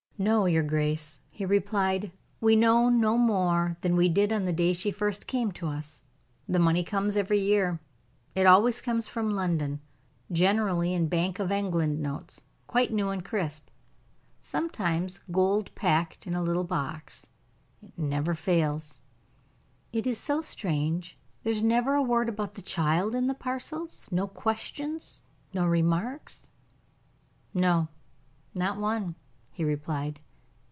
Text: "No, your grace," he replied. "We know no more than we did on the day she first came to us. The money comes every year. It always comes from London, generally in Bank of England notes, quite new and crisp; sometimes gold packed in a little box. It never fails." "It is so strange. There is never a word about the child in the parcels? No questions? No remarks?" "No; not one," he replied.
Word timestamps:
"No, 0.17 0.45
your 0.45 0.61
grace," 0.61 1.19
he 1.31 1.47
replied. 1.47 2.11
"We 2.39 2.55
know 2.55 2.89
no 2.89 3.17
more 3.17 3.77
than 3.81 3.95
we 3.95 4.07
did 4.07 4.31
on 4.31 4.45
the 4.45 4.53
day 4.53 4.71
she 4.73 4.91
first 4.91 5.25
came 5.25 5.51
to 5.53 5.67
us. 5.67 6.03
The 6.47 6.59
money 6.59 6.83
comes 6.83 7.17
every 7.17 7.39
year. 7.39 7.79
It 8.35 8.45
always 8.45 8.81
comes 8.81 9.07
from 9.07 9.31
London, 9.31 9.81
generally 10.31 10.93
in 10.93 11.07
Bank 11.07 11.39
of 11.39 11.51
England 11.51 11.99
notes, 12.03 12.43
quite 12.67 12.93
new 12.93 13.09
and 13.09 13.25
crisp; 13.25 13.69
sometimes 14.43 15.19
gold 15.31 15.73
packed 15.73 16.27
in 16.27 16.35
a 16.35 16.43
little 16.43 16.65
box. 16.65 17.25
It 17.81 17.97
never 17.97 18.35
fails." 18.35 19.01
"It 19.91 20.05
is 20.05 20.19
so 20.19 20.43
strange. 20.43 21.17
There 21.41 21.51
is 21.51 21.63
never 21.63 21.95
a 21.95 22.03
word 22.03 22.29
about 22.29 22.53
the 22.53 22.61
child 22.61 23.15
in 23.15 23.25
the 23.25 23.33
parcels? 23.33 24.07
No 24.11 24.27
questions? 24.27 25.21
No 25.51 25.65
remarks?" 25.65 26.51
"No; 27.55 27.87
not 28.53 28.77
one," 28.77 29.15
he 29.53 29.65
replied. 29.65 30.19